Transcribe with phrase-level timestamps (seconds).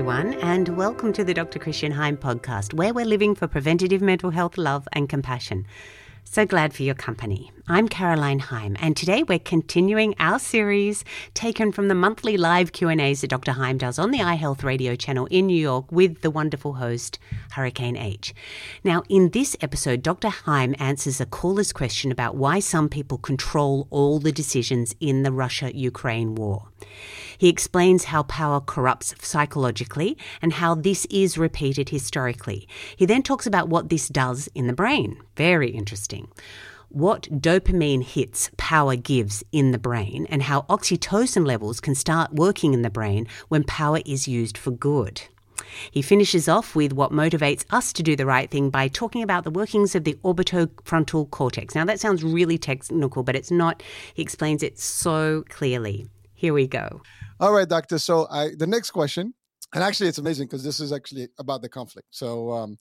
[0.00, 1.58] everyone, and welcome to the Dr.
[1.58, 5.66] Christian Heim podcast, where we're living for preventative mental health, love, and compassion.
[6.24, 7.52] So glad for your company.
[7.70, 13.20] I'm Caroline Heim, and today we're continuing our series taken from the monthly live Q&As
[13.20, 13.52] that Dr.
[13.52, 17.20] Heim does on the iHealth radio channel in New York with the wonderful host
[17.52, 18.34] Hurricane H.
[18.82, 20.30] Now, in this episode, Dr.
[20.30, 25.30] Heim answers a caller's question about why some people control all the decisions in the
[25.30, 26.70] Russia-Ukraine war.
[27.38, 32.66] He explains how power corrupts psychologically and how this is repeated historically.
[32.96, 35.20] He then talks about what this does in the brain.
[35.36, 36.26] Very interesting.
[36.92, 42.74] What dopamine hits power gives in the brain, and how oxytocin levels can start working
[42.74, 45.22] in the brain when power is used for good.
[45.92, 49.44] He finishes off with what motivates us to do the right thing by talking about
[49.44, 51.76] the workings of the orbitofrontal cortex.
[51.76, 53.84] Now, that sounds really technical, but it's not.
[54.14, 56.08] He explains it so clearly.
[56.34, 57.02] Here we go.
[57.38, 58.00] All right, doctor.
[58.00, 59.34] So I the next question,
[59.72, 62.08] and actually it's amazing because this is actually about the conflict.
[62.10, 62.78] So um,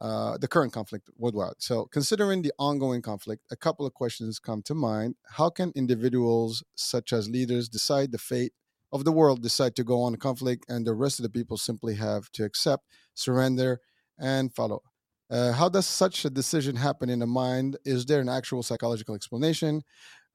[0.00, 1.54] uh, the current conflict worldwide.
[1.58, 5.14] So considering the ongoing conflict, a couple of questions come to mind.
[5.30, 8.52] How can individuals such as leaders decide the fate
[8.92, 11.56] of the world, decide to go on a conflict, and the rest of the people
[11.56, 13.80] simply have to accept, surrender,
[14.18, 14.82] and follow?
[15.30, 17.76] Uh, how does such a decision happen in the mind?
[17.84, 19.82] Is there an actual psychological explanation?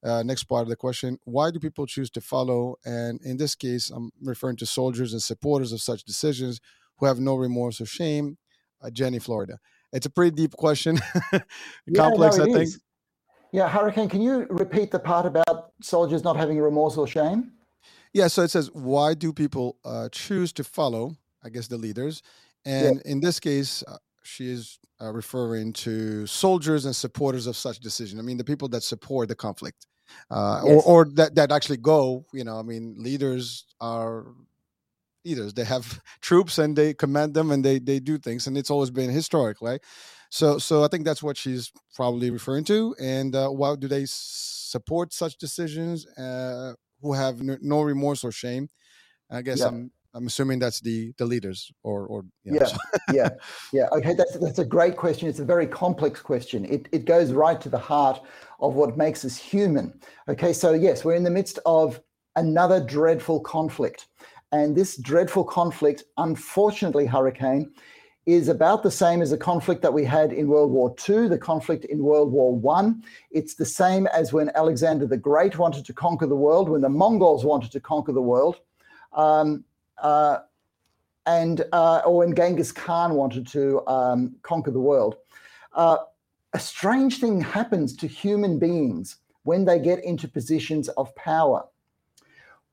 [0.04, 3.54] Uh, next part of the question why do people choose to follow and in this
[3.54, 6.60] case i'm referring to soldiers and supporters of such decisions
[6.98, 8.36] who have no remorse or shame
[8.82, 9.58] uh, jenny florida
[9.94, 11.00] it's a pretty deep question
[11.96, 12.80] complex yeah, no, i think is.
[13.52, 17.52] yeah hurricane can you repeat the part about soldiers not having remorse or shame
[18.14, 22.22] yeah so it says why do people uh, choose to follow i guess the leaders
[22.66, 23.12] and yeah.
[23.12, 28.20] in this case uh, she is uh, referring to soldiers and supporters of such decision.
[28.20, 29.88] I mean, the people that support the conflict
[30.30, 30.84] uh, yes.
[30.86, 34.28] or, or that, that actually go, you know, I mean, leaders are
[35.26, 35.54] leaders.
[35.54, 38.48] They have troops and they command them and they, they do things.
[38.48, 39.82] And it's always been historic, right?
[40.30, 42.96] So, so I think that's what she's probably referring to.
[43.00, 48.70] And uh, why do they support such decisions uh, who have no remorse or shame?
[49.30, 52.78] I guess I'm I'm assuming that's the the leaders or or you know, yeah so.
[53.14, 53.30] yeah
[53.74, 57.32] yeah okay that's that's a great question it's a very complex question it it goes
[57.32, 58.22] right to the heart
[58.60, 62.02] of what makes us human okay so yes we're in the midst of
[62.36, 64.08] another dreadful conflict
[64.52, 67.72] and this dreadful conflict unfortunately hurricane
[68.26, 71.40] is about the same as the conflict that we had in World War II, the
[71.40, 73.04] conflict in World War One.
[73.32, 76.90] It's the same as when Alexander the Great wanted to conquer the world, when the
[76.90, 78.60] Mongols wanted to conquer the world.
[79.14, 79.64] Um,
[79.98, 80.40] uh,
[81.26, 85.18] and uh, or when Genghis Khan wanted to um, conquer the world.
[85.74, 85.98] Uh,
[86.54, 91.64] a strange thing happens to human beings when they get into positions of power.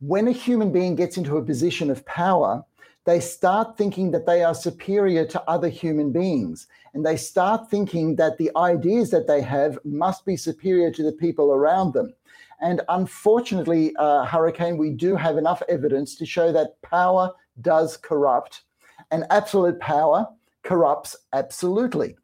[0.00, 2.64] When a human being gets into a position of power,
[3.04, 6.69] they start thinking that they are superior to other human beings.
[6.94, 11.12] And they start thinking that the ideas that they have must be superior to the
[11.12, 12.12] people around them.
[12.60, 18.62] And unfortunately, uh, Hurricane, we do have enough evidence to show that power does corrupt,
[19.10, 20.26] and absolute power
[20.62, 22.16] corrupts absolutely.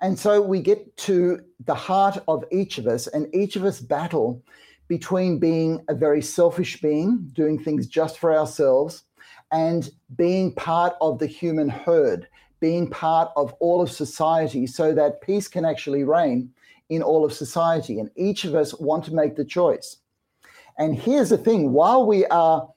[0.00, 3.80] And so we get to the heart of each of us, and each of us
[3.80, 4.42] battle
[4.88, 9.04] between being a very selfish being, doing things just for ourselves,
[9.52, 12.28] and being part of the human herd,
[12.60, 16.50] being part of all of society so that peace can actually reign
[16.88, 17.98] in all of society.
[17.98, 19.96] And each of us want to make the choice.
[20.78, 22.68] And here's the thing while we are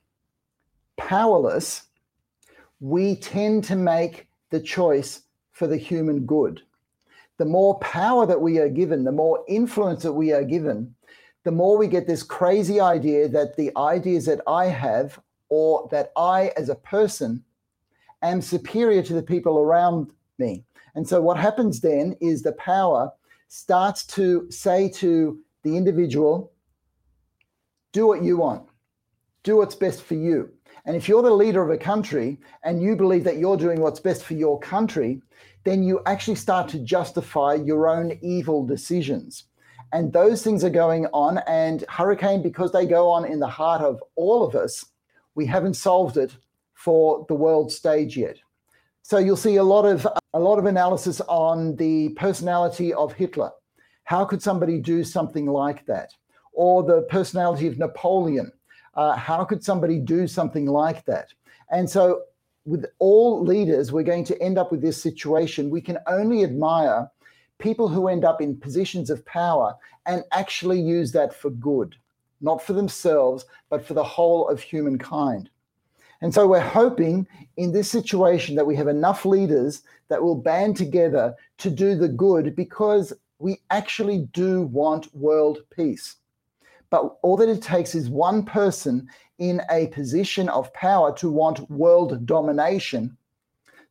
[0.97, 1.83] powerless,
[2.79, 6.61] we tend to make the choice for the human good.
[7.37, 10.93] The more power that we are given, the more influence that we are given,
[11.43, 15.19] the more we get this crazy idea that the ideas that I have
[15.49, 17.43] or that I as a person
[18.21, 20.63] am superior to the people around me.
[20.95, 23.11] And so what happens then is the power
[23.47, 26.51] starts to say to the individual,
[27.93, 28.67] do what you want,
[29.43, 30.51] do what's best for you.
[30.85, 33.99] And if you're the leader of a country and you believe that you're doing what's
[33.99, 35.21] best for your country,
[35.63, 39.45] then you actually start to justify your own evil decisions.
[39.91, 41.39] And those things are going on.
[41.47, 44.85] And Hurricane, because they go on in the heart of all of us,
[45.35, 46.35] we haven't solved it
[46.73, 48.37] for the world stage yet.
[49.01, 53.51] So you'll see a lot of a lot of analysis on the personality of Hitler.
[54.03, 56.11] How could somebody do something like that?
[56.53, 58.51] Or the personality of Napoleon.
[58.93, 61.33] Uh, how could somebody do something like that?
[61.71, 62.23] And so,
[62.65, 65.69] with all leaders, we're going to end up with this situation.
[65.69, 67.09] We can only admire
[67.59, 69.75] people who end up in positions of power
[70.05, 71.95] and actually use that for good,
[72.41, 75.49] not for themselves, but for the whole of humankind.
[76.21, 77.27] And so we're hoping
[77.57, 82.09] in this situation that we have enough leaders that will band together to do the
[82.09, 86.15] good because we actually do want world peace.
[86.89, 89.07] But all that it takes is one person
[89.37, 93.15] in a position of power to want world domination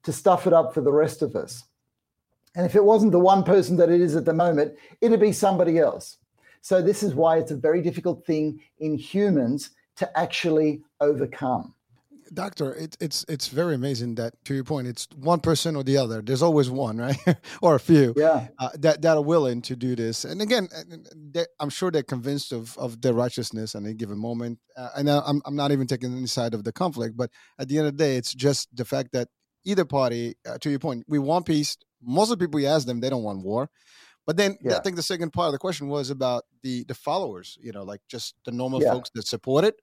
[0.02, 1.64] to stuff it up for the rest of us.
[2.58, 5.30] And if it wasn't the one person that it is at the moment, it'd be
[5.30, 6.18] somebody else.
[6.60, 11.72] So, this is why it's a very difficult thing in humans to actually overcome.
[12.34, 15.96] Doctor, it, it's it's very amazing that to your point, it's one person or the
[15.98, 16.20] other.
[16.20, 17.16] There's always one, right,
[17.62, 20.24] or a few, yeah, uh, that that are willing to do this.
[20.24, 24.58] And again, uh, I'm sure they're convinced of of their righteousness at a given moment.
[24.76, 27.78] Uh, and I'm I'm not even taking any side of the conflict, but at the
[27.78, 29.28] end of the day, it's just the fact that
[29.64, 31.76] either party, uh, to your point, we want peace.
[32.02, 33.70] Most of the people you ask them, they don't want war.
[34.26, 34.76] But then yeah.
[34.76, 37.82] I think the second part of the question was about the the followers, you know,
[37.82, 38.92] like just the normal yeah.
[38.92, 39.76] folks that support it.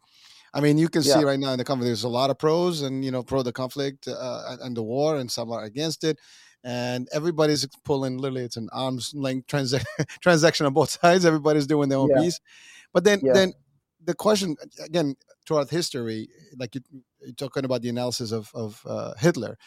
[0.55, 1.15] I mean, you can yeah.
[1.15, 3.43] see right now in the conflict, there's a lot of pros and, you know, pro
[3.43, 6.17] the conflict uh, and the war, and some are against it.
[6.63, 9.75] And everybody's pulling, literally, it's an arm's length trans-
[10.21, 11.25] transaction on both sides.
[11.25, 12.39] Everybody's doing their own piece.
[12.93, 13.53] But then, then
[14.03, 15.15] the question, again,
[15.45, 16.81] throughout history, like you,
[17.27, 19.57] are talking about the analysis of, of uh, Hitler.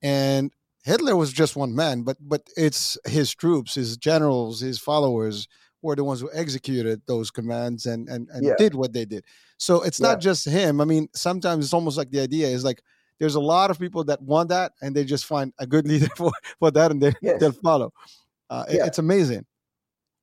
[0.00, 0.52] And
[0.86, 5.48] Hitler was just one man, but but it's his troops, his generals, his followers
[5.82, 8.54] were the ones who executed those commands and and, and yeah.
[8.56, 9.24] did what they did.
[9.58, 10.06] So it's yeah.
[10.08, 10.80] not just him.
[10.80, 12.80] I mean, sometimes it's almost like the idea is like
[13.18, 16.08] there's a lot of people that want that and they just find a good leader
[16.16, 16.30] for,
[16.60, 17.40] for that and they, yes.
[17.40, 17.92] they'll follow.
[18.48, 18.84] Uh, yeah.
[18.84, 19.44] it, it's amazing.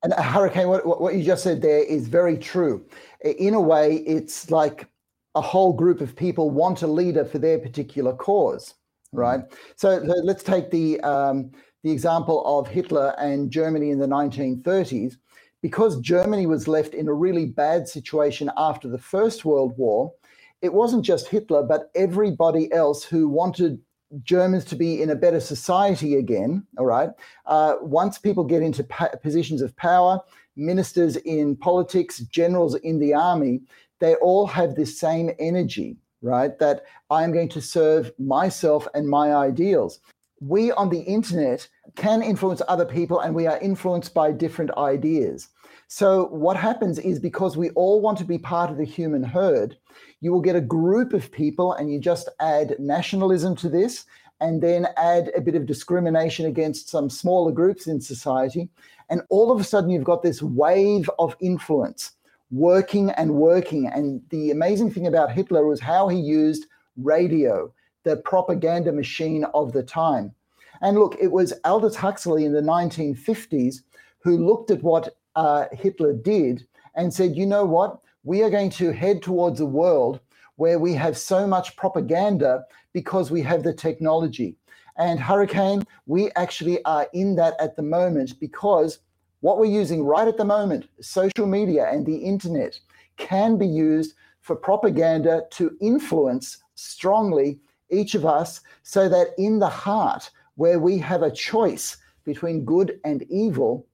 [0.04, 2.86] And uh, Hurricane, what, what you just said there is very true.
[3.21, 4.88] In a way, it's like
[5.36, 8.75] a whole group of people want a leader for their particular cause.
[9.13, 9.42] Right?
[9.42, 9.56] Mm-hmm.
[9.75, 11.51] So, so, let's take the um,
[11.83, 15.18] the example of Hitler and Germany in the 1930s
[15.63, 20.13] because Germany was left in a really bad situation after the First World War,
[20.62, 23.80] it wasn't just Hitler, but everybody else who wanted
[24.24, 26.65] Germans to be in a better society again.
[26.77, 27.10] All right.
[27.45, 30.19] Uh, once people get into pa- positions of power,
[30.56, 33.62] ministers in politics, generals in the army,
[34.00, 36.58] they all have this same energy, right?
[36.58, 40.00] That I'm going to serve myself and my ideals.
[40.40, 45.50] We on the internet can influence other people and we are influenced by different ideas.
[45.88, 49.78] So, what happens is because we all want to be part of the human herd,
[50.22, 54.06] you will get a group of people and you just add nationalism to this
[54.42, 58.70] and then add a bit of discrimination against some smaller groups in society.
[59.10, 62.14] And all of a sudden, you've got this wave of influence
[62.51, 63.88] working and working.
[63.88, 66.68] And the amazing thing about Hitler was how he used
[66.98, 67.74] radio,
[68.04, 70.34] the propaganda machine of the time.
[70.81, 73.78] And look, it was Aldous Huxley in the 1950s
[74.19, 78.00] who looked at what uh, Hitler did and said, you know what?
[78.24, 80.19] We are going to head towards a world
[80.56, 84.56] where we have so much propaganda because we have the technology.
[84.98, 89.00] And Hurricane, we actually are in that at the moment because
[89.44, 92.80] what we're using right at the moment, social media and the internet,
[93.18, 97.60] can be used for propaganda to influence strongly
[97.92, 103.01] each of us so that in the heart, where we have a choice between good
[103.03, 103.86] and evil,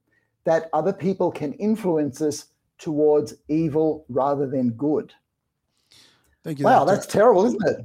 [0.44, 2.46] that other people can influence us
[2.78, 5.12] towards evil rather than good.
[6.42, 6.64] Thank you.
[6.64, 7.84] Wow, that's terrible, isn't it?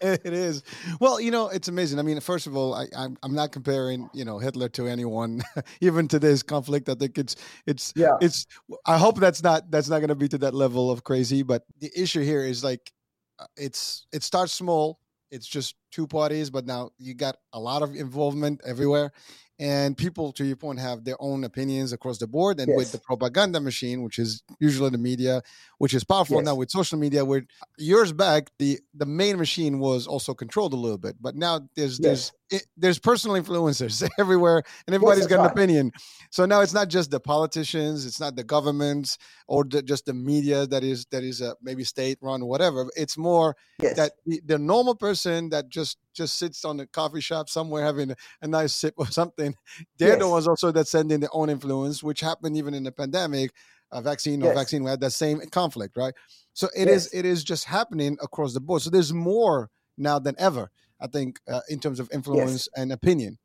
[0.24, 0.64] it is.
[0.98, 2.00] Well, you know, it's amazing.
[2.00, 5.40] I mean, first of all, I, I'm I'm not comparing, you know, Hitler to anyone,
[5.80, 6.88] even to this conflict.
[6.88, 8.16] I think it's it's yeah.
[8.20, 8.46] It's.
[8.86, 11.44] I hope that's not that's not going to be to that level of crazy.
[11.44, 12.92] But the issue here is like,
[13.38, 14.98] uh, it's it starts small.
[15.30, 19.12] It's just two parties, but now you got a lot of involvement everywhere,
[19.58, 22.76] and people to your point have their own opinions across the board and yes.
[22.76, 25.42] with the propaganda machine which is usually the media
[25.78, 26.44] which is powerful yes.
[26.44, 27.44] now with social media where
[27.78, 32.00] years back the the main machine was also controlled a little bit but now there's
[32.00, 32.32] yes.
[32.50, 35.92] there's there's personal influencers everywhere and everybody's got an opinion
[36.30, 40.14] so now it's not just the politicians it's not the governments or the, just the
[40.14, 43.56] media that is that is uh, maybe state run whatever it's more
[43.92, 48.10] that the, the normal person that just just sits on the coffee shop somewhere having
[48.10, 49.54] a, a nice sip or something.
[49.98, 50.18] They're yes.
[50.18, 53.52] the ones also that send in their own influence, which happened even in the pandemic.
[53.92, 54.56] A vaccine or yes.
[54.56, 56.14] vaccine, we had that same conflict, right?
[56.52, 57.06] So it yes.
[57.06, 58.82] is it is just happening across the board.
[58.82, 63.38] So there's more now than ever, I think, uh, in terms of influence and opinion.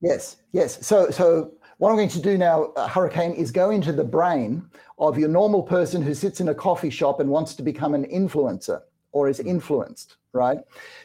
[0.00, 0.86] Yes, yes.
[0.86, 4.64] So so what I'm going to do now, uh, Hurricane, is go into the brain
[4.98, 8.04] of your normal person who sits in a coffee shop and wants to become an
[8.06, 8.80] influencer
[9.16, 10.10] or is influenced,
[10.42, 10.60] right?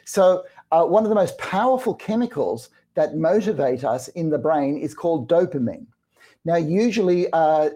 [0.06, 0.24] So
[0.74, 5.30] uh, one of the most powerful chemicals that motivate us in the brain is called
[5.30, 5.88] dopamine.
[6.44, 7.70] Now, usually, uh,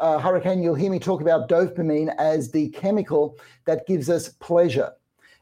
[0.00, 3.22] uh, Hurricane, you'll hear me talk about dopamine as the chemical
[3.66, 4.90] that gives us pleasure.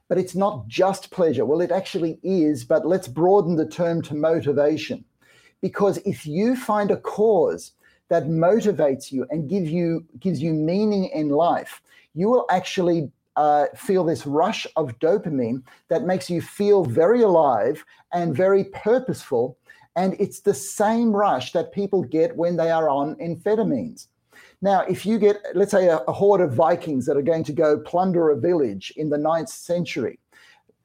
[0.08, 1.44] but it's not just pleasure.
[1.44, 5.04] Well, it actually is, but let's broaden the term to motivation.
[5.60, 7.72] Because if you find a cause
[8.08, 11.82] that motivates you and give you gives you meaning in life,
[12.14, 17.84] you will actually uh, feel this rush of dopamine that makes you feel very alive
[18.12, 19.58] and very purposeful.
[19.94, 24.08] And it's the same rush that people get when they are on amphetamines.
[24.62, 27.52] Now, if you get, let's say, a, a horde of Vikings that are going to
[27.52, 30.18] go plunder a village in the ninth century,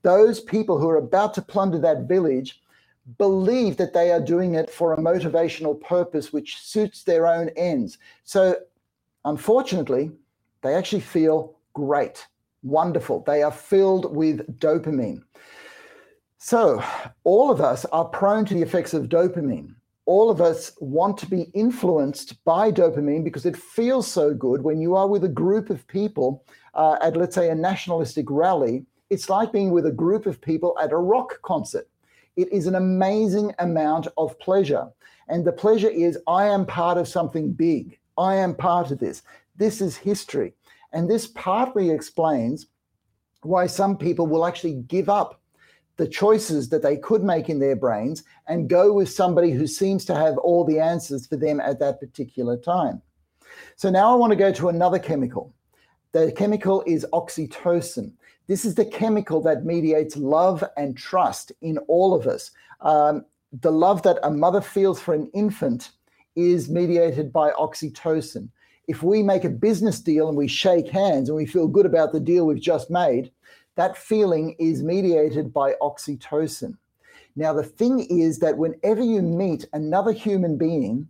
[0.02, 2.62] those people who are about to plunder that village
[3.18, 7.98] believe that they are doing it for a motivational purpose which suits their own ends.
[8.24, 8.58] So,
[9.26, 10.12] unfortunately,
[10.62, 12.28] they actually feel great,
[12.64, 13.24] wonderful.
[13.26, 15.24] They are filled with dopamine.
[16.38, 16.84] So,
[17.24, 19.76] all of us are prone to the effects of dopamine
[20.06, 24.82] all of us want to be influenced by dopamine because it feels so good when
[24.82, 28.86] you are with a group of people uh, at, let's say, a nationalistic rally.
[29.10, 31.88] It's like being with a group of people at a rock concert.
[32.36, 34.90] It is an amazing amount of pleasure.
[35.28, 37.98] And the pleasure is I am part of something big.
[38.18, 39.22] I am part of this.
[39.56, 40.54] This is history.
[40.94, 42.68] And this partly explains
[43.44, 45.42] why some people will actually give up
[45.98, 50.06] the choices that they could make in their brains and go with somebody who seems
[50.06, 53.02] to have all the answers for them at that particular time.
[53.76, 55.54] So now I want to go to another chemical.
[56.12, 58.14] The chemical is oxytocin.
[58.48, 62.52] This is the chemical that mediates love and trust in all of us.
[62.82, 63.26] Um,
[63.62, 65.92] the love that a mother feels for an infant
[66.36, 68.50] is mediated by oxytocin.
[68.92, 72.12] If we make a business deal and we shake hands and we feel good about
[72.12, 73.32] the deal we've just made,
[73.78, 76.76] that feeling is mediated by oxytocin.
[77.38, 81.08] Now, the thing is that whenever you meet another human being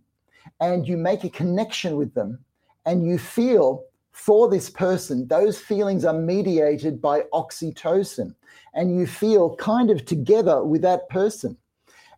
[0.60, 2.38] and you make a connection with them
[2.86, 8.32] and you feel for this person, those feelings are mediated by oxytocin
[8.74, 11.56] and you feel kind of together with that person.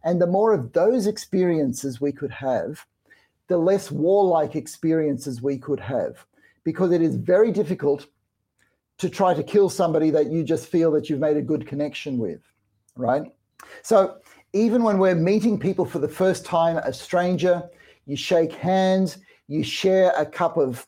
[0.05, 2.85] And the more of those experiences we could have,
[3.49, 6.25] the less warlike experiences we could have,
[6.65, 8.07] because it is very difficult
[8.99, 12.17] to try to kill somebody that you just feel that you've made a good connection
[12.19, 12.41] with,
[12.97, 13.25] right?
[13.83, 14.17] So
[14.53, 17.69] even when we're meeting people for the first time, a stranger,
[18.07, 20.87] you shake hands, you share a cup of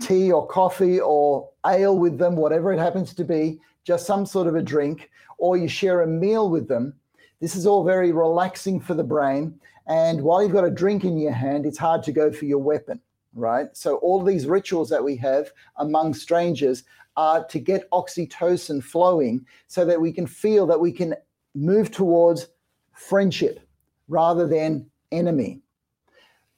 [0.00, 4.46] tea or coffee or ale with them, whatever it happens to be, just some sort
[4.46, 6.94] of a drink, or you share a meal with them.
[7.40, 9.60] This is all very relaxing for the brain.
[9.86, 12.58] And while you've got a drink in your hand, it's hard to go for your
[12.58, 13.00] weapon,
[13.34, 13.68] right?
[13.74, 16.84] So, all these rituals that we have among strangers
[17.16, 21.14] are to get oxytocin flowing so that we can feel that we can
[21.54, 22.48] move towards
[22.92, 23.60] friendship
[24.08, 25.60] rather than enemy.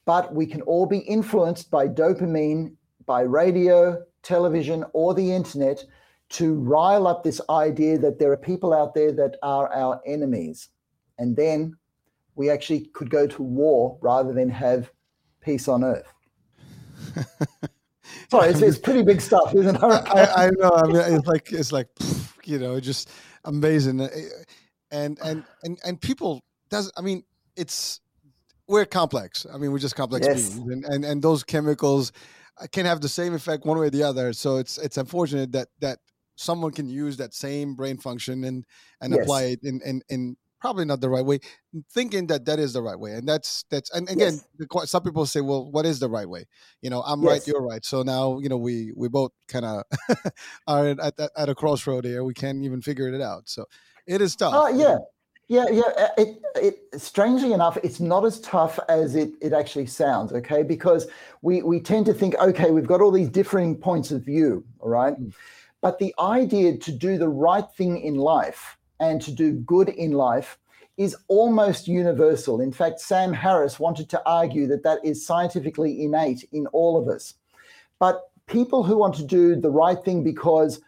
[0.04, 2.75] But we can all be influenced by dopamine,
[3.06, 5.85] by radio, television, or the internet
[6.28, 10.68] to rile up this idea that there are people out there that are our enemies.
[11.18, 11.76] And then
[12.37, 14.90] we actually could go to war rather than have
[15.40, 16.12] peace on earth.
[18.31, 19.83] Sorry, it's, it's pretty big stuff, isn't it?
[19.83, 20.71] I, I, know.
[20.71, 21.88] I mean, it's like it's like
[22.45, 23.11] you know, just
[23.45, 24.09] amazing, uh,
[24.90, 26.93] and and and and people does.
[26.97, 27.25] I mean,
[27.57, 28.00] it's
[28.66, 29.47] we're complex.
[29.52, 30.50] I mean, we're just complex yes.
[30.50, 32.12] beings, and, and and those chemicals
[32.61, 34.33] uh, can have the same effect one way or the other.
[34.33, 35.99] So it's it's unfortunate that that
[36.37, 38.64] someone can use that same brain function and
[39.00, 39.23] and yes.
[39.23, 41.39] apply it in in in probably not the right way
[41.93, 44.47] thinking that that is the right way and that's that's and again yes.
[44.59, 46.45] the, some people say well what is the right way
[46.83, 47.31] you know i'm yes.
[47.31, 49.83] right you're right so now you know we we both kind of
[50.67, 53.65] are at, at, at a crossroad here we can't even figure it out so
[54.07, 54.97] it is tough uh, yeah
[55.49, 59.87] yeah yeah uh, it, it strangely enough it's not as tough as it, it actually
[59.87, 61.07] sounds okay because
[61.43, 64.89] we we tend to think okay we've got all these differing points of view all
[64.89, 65.33] right mm.
[65.81, 70.12] but the idea to do the right thing in life and to do good in
[70.12, 70.59] life
[70.97, 72.61] is almost universal.
[72.61, 77.09] In fact, Sam Harris wanted to argue that that is scientifically innate in all of
[77.09, 77.35] us.
[77.99, 80.81] But people who want to do the right thing because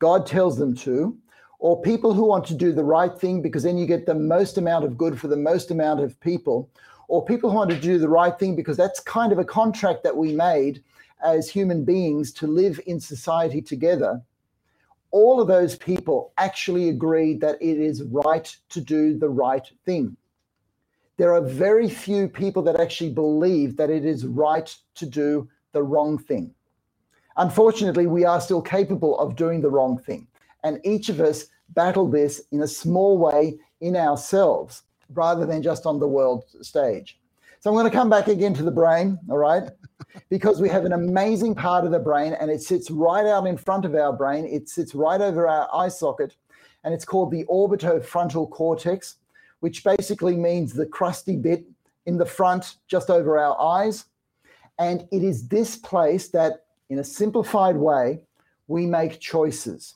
[0.00, 1.16] God tells them to,
[1.60, 4.58] or people who want to do the right thing because then you get the most
[4.58, 6.68] amount of good for the most amount of people,
[7.08, 10.02] or people who want to do the right thing because that's kind of a contract
[10.02, 10.82] that we made
[11.24, 14.20] as human beings to live in society together
[15.14, 20.16] all of those people actually agreed that it is right to do the right thing.
[21.18, 25.84] There are very few people that actually believe that it is right to do the
[25.84, 26.52] wrong thing.
[27.36, 30.26] Unfortunately, we are still capable of doing the wrong thing.
[30.64, 35.86] And each of us battle this in a small way in ourselves rather than just
[35.86, 37.20] on the world stage.
[37.60, 39.70] So I'm going to come back again to the brain, all right?
[40.28, 43.56] Because we have an amazing part of the brain and it sits right out in
[43.56, 44.44] front of our brain.
[44.44, 46.36] It sits right over our eye socket.
[46.84, 49.16] and it's called the orbitofrontal cortex,
[49.60, 51.64] which basically means the crusty bit
[52.06, 54.04] in the front just over our eyes.
[54.78, 58.20] And it is this place that, in a simplified way,
[58.68, 59.94] we make choices.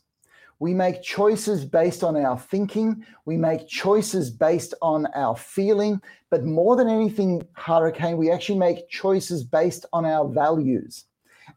[0.60, 3.04] We make choices based on our thinking.
[3.24, 6.00] We make choices based on our feeling.
[6.30, 11.04] But more than anything, Hurricane, we actually make choices based on our values.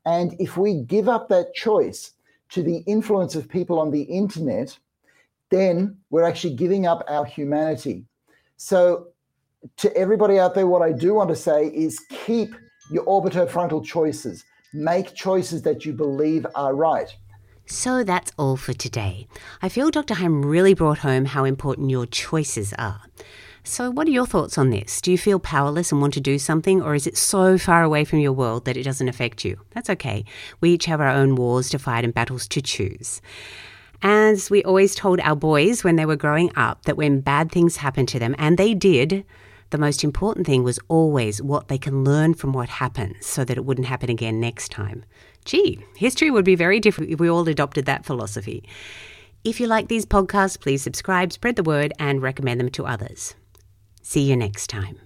[0.06, 2.14] And if we give up that choice
[2.50, 4.78] to the influence of people on the internet,
[5.50, 8.06] then we're actually giving up our humanity.
[8.58, 9.08] So,
[9.78, 12.56] to everybody out there, what I do want to say is keep
[12.92, 14.44] your orbitofrontal choices.
[14.74, 17.16] Make choices that you believe are right.
[17.72, 19.28] So that's all for today.
[19.62, 20.16] I feel Dr.
[20.16, 23.04] Heim really brought home how important your choices are.
[23.64, 25.00] So, what are your thoughts on this?
[25.00, 28.04] Do you feel powerless and want to do something, or is it so far away
[28.04, 29.58] from your world that it doesn't affect you?
[29.70, 30.26] That's okay.
[30.60, 33.22] We each have our own wars to fight and battles to choose.
[34.02, 37.78] As we always told our boys when they were growing up, that when bad things
[37.78, 39.24] happened to them, and they did,
[39.72, 43.58] the most important thing was always what they can learn from what happened so that
[43.58, 45.04] it wouldn't happen again next time.
[45.46, 48.64] Gee, history would be very different if we all adopted that philosophy.
[49.44, 53.34] If you like these podcasts, please subscribe, spread the word, and recommend them to others.
[54.04, 55.00] See you next time.